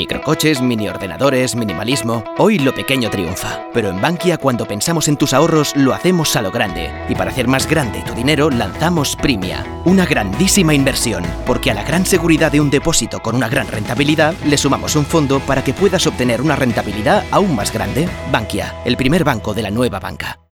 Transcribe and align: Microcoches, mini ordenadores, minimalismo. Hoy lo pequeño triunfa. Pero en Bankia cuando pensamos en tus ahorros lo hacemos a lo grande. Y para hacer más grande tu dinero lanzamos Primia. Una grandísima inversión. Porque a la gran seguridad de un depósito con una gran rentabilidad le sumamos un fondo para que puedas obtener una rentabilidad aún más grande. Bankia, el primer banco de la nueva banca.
Microcoches, 0.00 0.62
mini 0.62 0.88
ordenadores, 0.88 1.54
minimalismo. 1.54 2.24
Hoy 2.38 2.58
lo 2.58 2.74
pequeño 2.74 3.10
triunfa. 3.10 3.66
Pero 3.74 3.90
en 3.90 4.00
Bankia 4.00 4.38
cuando 4.38 4.64
pensamos 4.64 5.08
en 5.08 5.18
tus 5.18 5.34
ahorros 5.34 5.76
lo 5.76 5.92
hacemos 5.92 6.34
a 6.36 6.40
lo 6.40 6.50
grande. 6.50 6.90
Y 7.10 7.14
para 7.14 7.30
hacer 7.30 7.48
más 7.48 7.68
grande 7.68 8.00
tu 8.06 8.14
dinero 8.14 8.48
lanzamos 8.48 9.14
Primia. 9.14 9.62
Una 9.84 10.06
grandísima 10.06 10.72
inversión. 10.72 11.22
Porque 11.44 11.70
a 11.70 11.74
la 11.74 11.84
gran 11.84 12.06
seguridad 12.06 12.50
de 12.50 12.62
un 12.62 12.70
depósito 12.70 13.20
con 13.20 13.36
una 13.36 13.50
gran 13.50 13.68
rentabilidad 13.68 14.32
le 14.46 14.56
sumamos 14.56 14.96
un 14.96 15.04
fondo 15.04 15.38
para 15.40 15.62
que 15.62 15.74
puedas 15.74 16.06
obtener 16.06 16.40
una 16.40 16.56
rentabilidad 16.56 17.22
aún 17.30 17.54
más 17.54 17.70
grande. 17.70 18.08
Bankia, 18.32 18.76
el 18.86 18.96
primer 18.96 19.22
banco 19.22 19.52
de 19.52 19.62
la 19.64 19.70
nueva 19.70 20.00
banca. 20.00 20.39